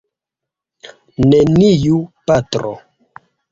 Neniu, 1.27 2.01
patro! 2.33 2.75